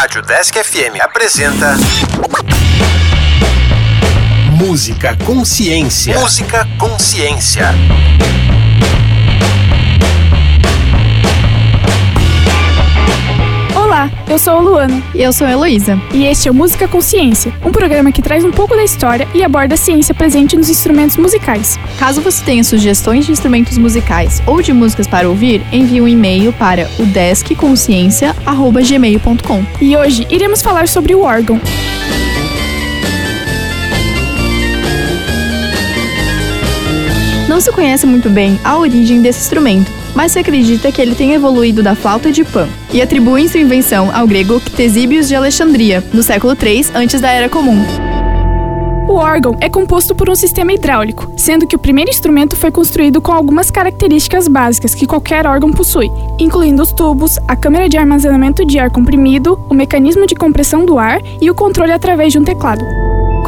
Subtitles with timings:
[0.00, 1.76] Rádio Desk FM apresenta.
[4.50, 6.18] Música Consciência.
[6.18, 7.66] Música Consciência.
[14.00, 15.02] Olá, eu sou a Luana.
[15.14, 16.00] E eu sou a Heloísa.
[16.14, 19.44] E este é o Música Consciência, um programa que traz um pouco da história e
[19.44, 21.78] aborda a ciência presente nos instrumentos musicais.
[21.98, 26.50] Caso você tenha sugestões de instrumentos musicais ou de músicas para ouvir, envie um e-mail
[26.54, 29.64] para o deskconsciência.gmail.com.
[29.82, 31.60] E hoje iremos falar sobre o órgão.
[37.46, 41.34] Não se conhece muito bem a origem desse instrumento, mas se acredita que ele tenha
[41.34, 46.22] evoluído da flauta de Pan e atribui sua invenção ao grego Ctesíbios de Alexandria, no
[46.22, 47.84] século III antes da Era Comum.
[49.10, 53.20] O órgão é composto por um sistema hidráulico, sendo que o primeiro instrumento foi construído
[53.20, 58.64] com algumas características básicas que qualquer órgão possui, incluindo os tubos, a câmara de armazenamento
[58.64, 62.44] de ar comprimido, o mecanismo de compressão do ar e o controle através de um
[62.44, 62.84] teclado.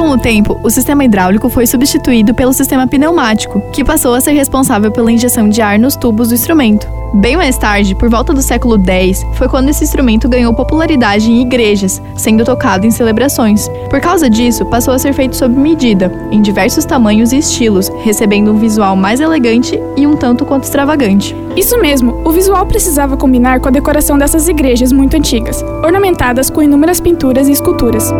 [0.00, 4.32] Com o tempo, o sistema hidráulico foi substituído pelo sistema pneumático, que passou a ser
[4.32, 6.88] responsável pela injeção de ar nos tubos do instrumento.
[7.12, 11.42] Bem mais tarde, por volta do século X, foi quando esse instrumento ganhou popularidade em
[11.42, 13.68] igrejas, sendo tocado em celebrações.
[13.90, 18.52] Por causa disso, passou a ser feito sob medida, em diversos tamanhos e estilos, recebendo
[18.52, 21.36] um visual mais elegante e um tanto quanto extravagante.
[21.58, 26.62] Isso mesmo, o visual precisava combinar com a decoração dessas igrejas muito antigas, ornamentadas com
[26.62, 28.10] inúmeras pinturas e esculturas.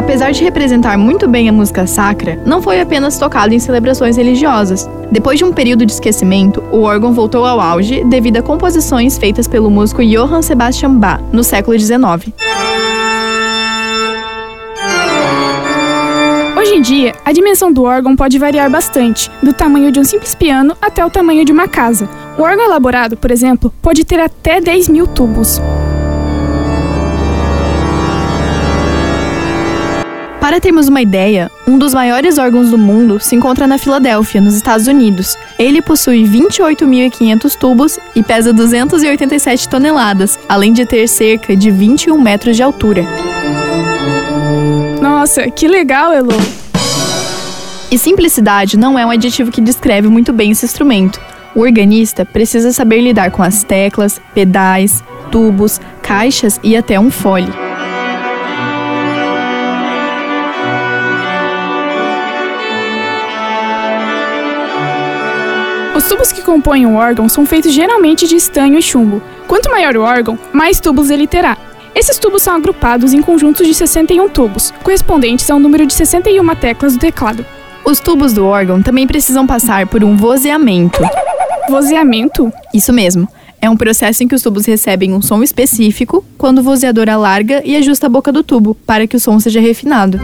[0.00, 4.88] Apesar de representar muito bem a música sacra, não foi apenas tocado em celebrações religiosas.
[5.12, 9.46] Depois de um período de esquecimento, o órgão voltou ao auge devido a composições feitas
[9.46, 12.32] pelo músico Johann Sebastian Bach no século XIX.
[16.58, 20.34] Hoje em dia, a dimensão do órgão pode variar bastante, do tamanho de um simples
[20.34, 22.08] piano até o tamanho de uma casa.
[22.38, 25.60] O órgão elaborado, por exemplo, pode ter até 10 mil tubos.
[30.50, 34.56] Para termos uma ideia, um dos maiores órgãos do mundo se encontra na Filadélfia, nos
[34.56, 35.36] Estados Unidos.
[35.56, 42.56] Ele possui 28.500 tubos e pesa 287 toneladas, além de ter cerca de 21 metros
[42.56, 43.06] de altura.
[45.00, 46.34] Nossa, que legal, Elo!
[47.88, 51.20] E simplicidade não é um adjetivo que descreve muito bem esse instrumento.
[51.54, 57.69] O organista precisa saber lidar com as teclas, pedais, tubos, caixas e até um fole.
[66.10, 69.22] Tubos que compõem o órgão são feitos geralmente de estanho e chumbo.
[69.46, 71.56] Quanto maior o órgão, mais tubos ele terá.
[71.94, 76.94] Esses tubos são agrupados em conjuntos de 61 tubos, correspondentes ao número de 61 teclas
[76.94, 77.46] do teclado.
[77.84, 81.00] Os tubos do órgão também precisam passar por um vozeamento.
[81.68, 82.52] Vozeamento?
[82.74, 83.28] Isso mesmo.
[83.62, 87.62] É um processo em que os tubos recebem um som específico quando o vozeador alarga
[87.64, 90.18] e ajusta a boca do tubo para que o som seja refinado.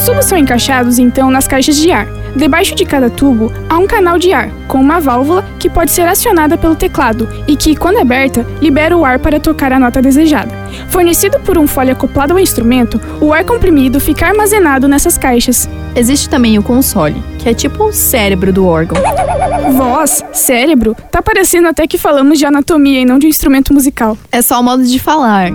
[0.00, 2.08] Os tubos são encaixados então nas caixas de ar.
[2.34, 6.08] Debaixo de cada tubo há um canal de ar, com uma válvula que pode ser
[6.08, 10.50] acionada pelo teclado e que, quando aberta, libera o ar para tocar a nota desejada.
[10.88, 15.68] Fornecido por um fole acoplado ao instrumento, o ar comprimido fica armazenado nessas caixas.
[15.94, 18.96] Existe também o console, que é tipo o cérebro do órgão.
[19.74, 24.16] Voz, cérebro, tá parecendo até que falamos de anatomia e não de um instrumento musical.
[24.32, 25.50] É só o modo de falar.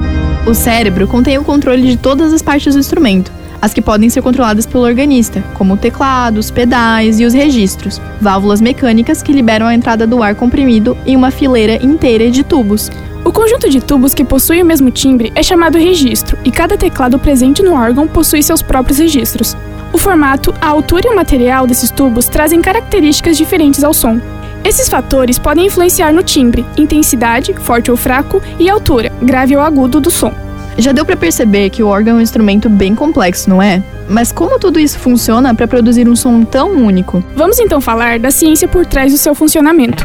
[0.46, 3.32] O cérebro contém o controle de todas as partes do instrumento
[3.66, 8.00] as que podem ser controladas pelo organista, como o teclado, os pedais e os registros,
[8.22, 12.92] válvulas mecânicas que liberam a entrada do ar comprimido em uma fileira inteira de tubos.
[13.24, 17.18] O conjunto de tubos que possui o mesmo timbre é chamado registro, e cada teclado
[17.18, 19.58] presente no órgão possui seus próprios registros.
[19.92, 24.22] O formato, a altura e o material desses tubos trazem características diferentes ao som.
[24.64, 30.00] Esses fatores podem influenciar no timbre, intensidade, forte ou fraco, e altura, grave ou agudo
[30.00, 30.45] do som.
[30.78, 33.82] Já deu para perceber que o órgão é um instrumento bem complexo, não é?
[34.10, 37.24] Mas como tudo isso funciona para produzir um som tão único?
[37.36, 40.04] Vamos então falar da ciência por trás do seu funcionamento.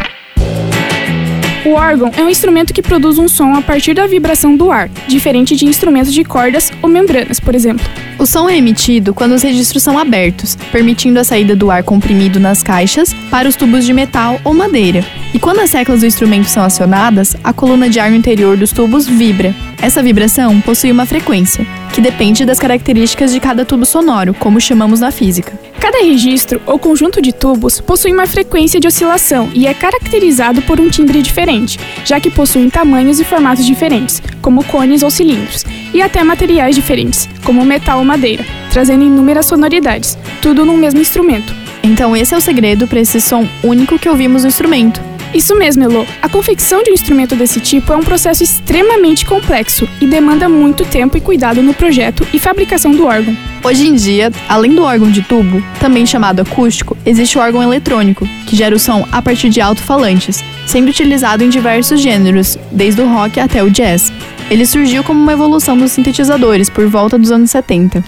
[1.64, 4.88] O órgão é um instrumento que produz um som a partir da vibração do ar,
[5.06, 7.84] diferente de instrumentos de cordas ou membranas, por exemplo.
[8.19, 12.40] O som é emitido quando os registros são abertos, permitindo a saída do ar comprimido
[12.40, 15.05] nas caixas para os tubos de metal ou madeira.
[15.32, 18.73] E quando as teclas do instrumento são acionadas, a coluna de ar no interior dos
[18.73, 19.55] tubos vibra.
[19.81, 24.99] Essa vibração possui uma frequência, que depende das características de cada tubo sonoro, como chamamos
[24.99, 25.53] na física.
[25.79, 30.81] Cada registro ou conjunto de tubos possui uma frequência de oscilação e é caracterizado por
[30.81, 36.03] um timbre diferente, já que possuem tamanhos e formatos diferentes, como cones ou cilindros, e
[36.03, 41.55] até materiais diferentes, como metal ou madeira, trazendo inúmeras sonoridades, tudo num mesmo instrumento.
[41.82, 45.09] Então esse é o segredo para esse som único que ouvimos no instrumento.
[45.32, 46.06] Isso mesmo, Elo.
[46.21, 50.85] A confecção de um instrumento desse tipo é um processo extremamente complexo e demanda muito
[50.85, 53.37] tempo e cuidado no projeto e fabricação do órgão.
[53.62, 58.27] Hoje em dia, além do órgão de tubo, também chamado acústico, existe o órgão eletrônico,
[58.47, 63.09] que gera o som a partir de alto-falantes, sendo utilizado em diversos gêneros, desde o
[63.09, 64.12] rock até o jazz.
[64.50, 68.03] Ele surgiu como uma evolução dos sintetizadores por volta dos anos 70.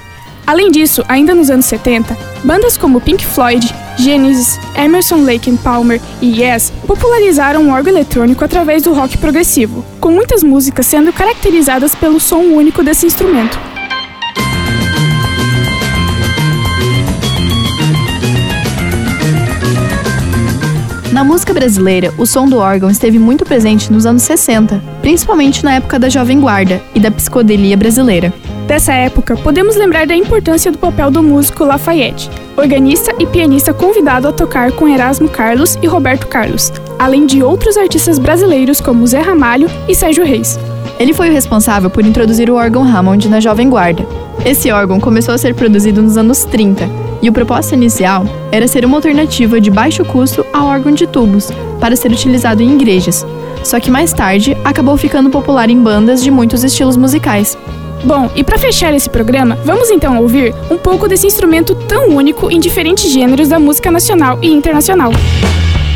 [0.44, 6.00] Além disso, ainda nos anos 70, bandas como Pink Floyd, Genesis, Emerson Lake and Palmer
[6.20, 11.94] e Yes popularizaram o órgão eletrônico através do rock progressivo, com muitas músicas sendo caracterizadas
[11.94, 13.58] pelo som único desse instrumento.
[21.12, 25.74] Na música brasileira, o som do órgão esteve muito presente nos anos 60, principalmente na
[25.74, 28.32] época da Jovem Guarda e da psicodelia brasileira.
[28.66, 34.28] Dessa época, podemos lembrar da importância do papel do músico Lafayette, organista e pianista convidado
[34.28, 39.20] a tocar com Erasmo Carlos e Roberto Carlos, além de outros artistas brasileiros como Zé
[39.20, 40.58] Ramalho e Sérgio Reis.
[40.98, 44.06] Ele foi o responsável por introduzir o órgão Hammond na Jovem Guarda.
[44.44, 46.88] Esse órgão começou a ser produzido nos anos 30
[47.22, 51.50] e o propósito inicial era ser uma alternativa de baixo custo ao órgão de tubos,
[51.80, 53.24] para ser utilizado em igrejas.
[53.62, 57.56] Só que mais tarde acabou ficando popular em bandas de muitos estilos musicais.
[58.04, 62.50] Bom, e para fechar esse programa, vamos então ouvir um pouco desse instrumento tão único
[62.50, 65.12] em diferentes gêneros da música nacional e internacional.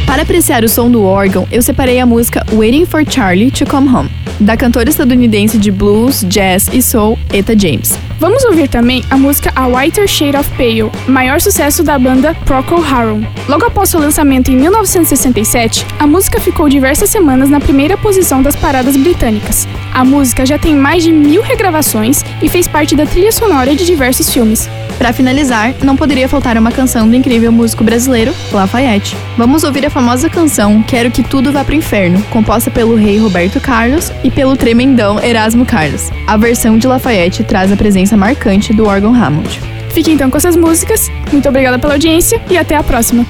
[0.06, 3.88] Para apreciar o som do órgão, eu separei a música Waiting for Charlie to Come
[3.88, 7.98] Home, da cantora estadunidense de blues, jazz e soul Eta James.
[8.18, 12.82] Vamos ouvir também a música A Whiter Shade of Pale, maior sucesso da banda Procol
[12.82, 13.22] Harum.
[13.46, 18.56] Logo após seu lançamento em 1967, a música ficou diversas semanas na primeira posição das
[18.56, 19.68] paradas britânicas.
[19.92, 23.84] A música já tem mais de mil regravações e fez parte da trilha sonora de
[23.84, 24.68] diversos filmes.
[24.98, 29.16] Para finalizar, não poderia faltar uma canção do incrível músico brasileiro Lafayette.
[29.36, 33.60] Vamos ouvir a famosa canção Quero que Tudo Vá Pro Inferno, composta pelo rei Roberto
[33.60, 36.10] Carlos e pelo tremendão Erasmo Carlos.
[36.26, 39.58] A versão de Lafayette traz a presença marcante do órgão Hammond.
[39.90, 41.10] Fique então com essas músicas.
[41.32, 43.24] Muito obrigada pela audiência e até a próxima.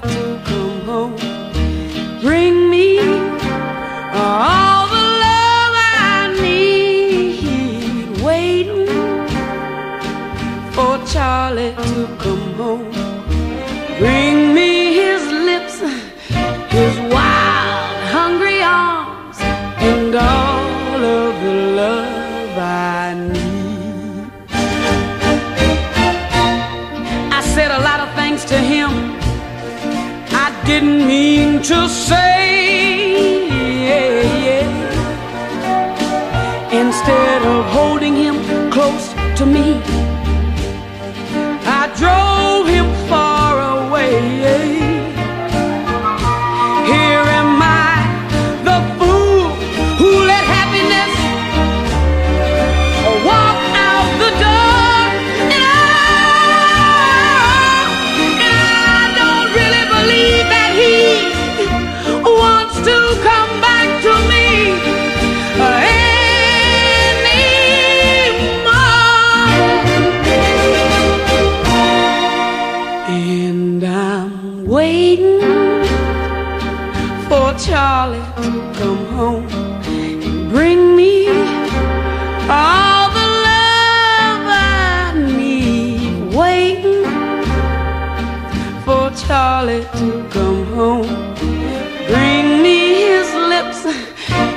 [0.00, 0.19] didn't
[31.20, 32.38] mean to say.
[33.88, 34.68] Yeah, yeah.
[36.82, 38.36] Instead of holding him
[38.70, 39.06] close
[39.38, 39.66] to me,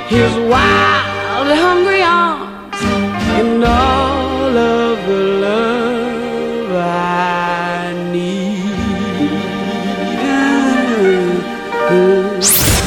[0.08, 2.76] his wild, hungry arms,
[3.38, 8.54] and all of the love I need.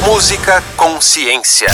[0.06, 1.68] Música Consciência.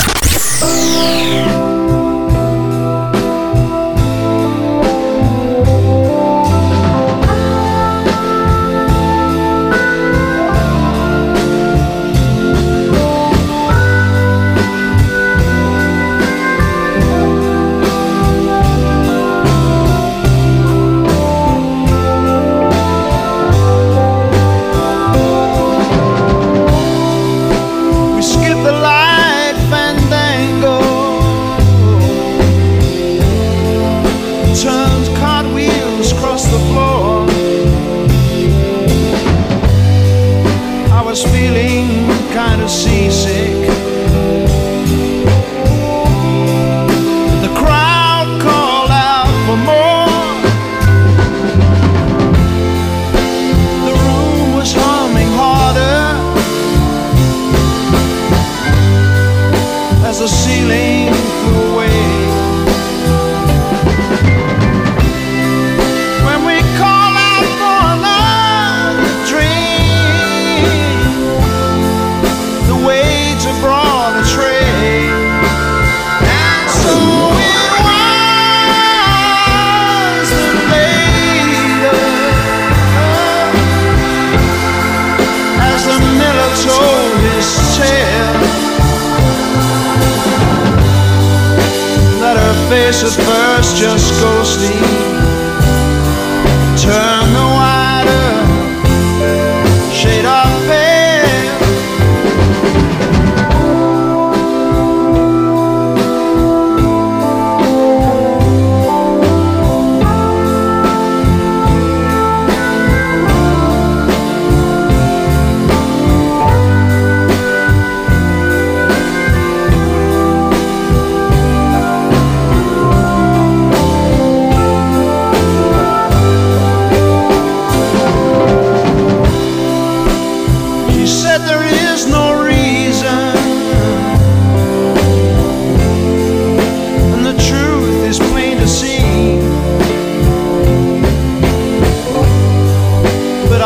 [93.85, 95.04] just go sleep.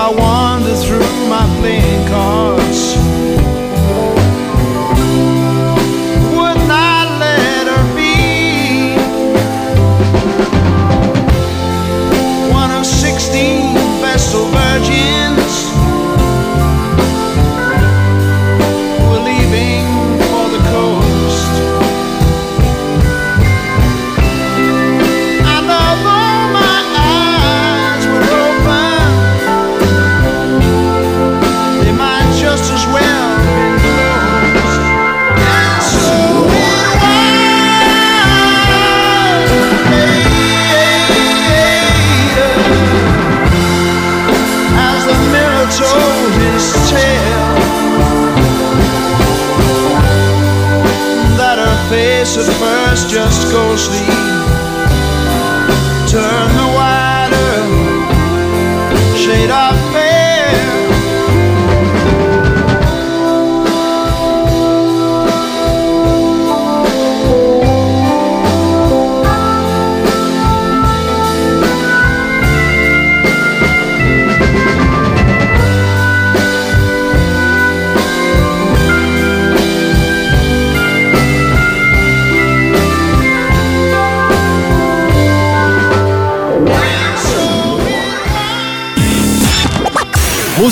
[0.00, 2.47] I wander through my playing.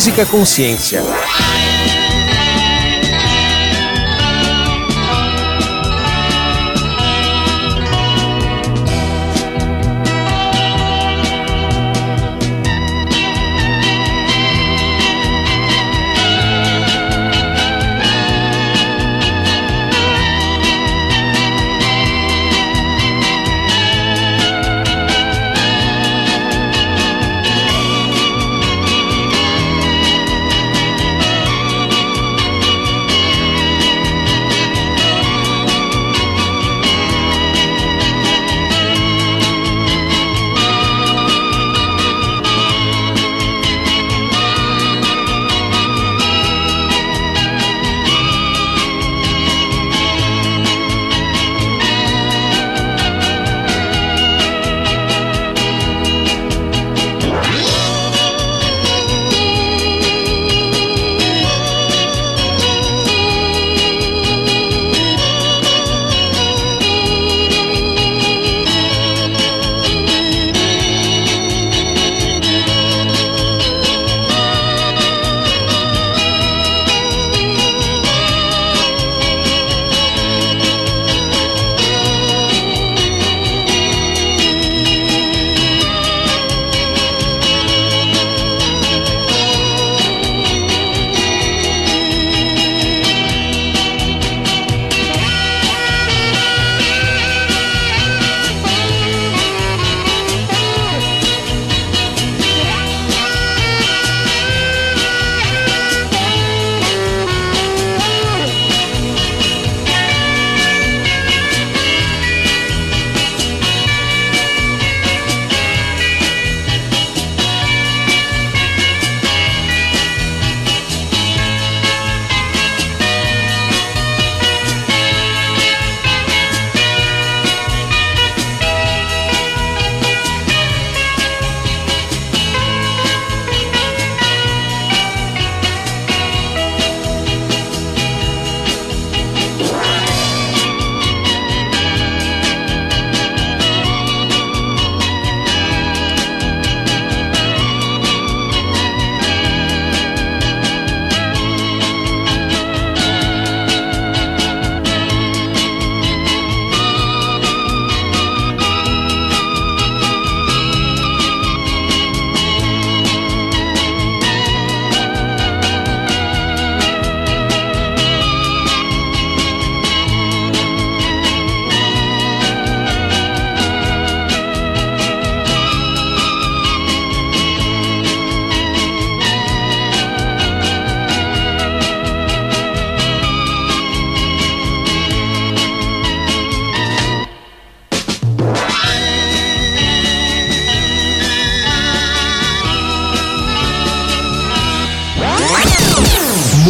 [0.07, 1.25] Música Consciência.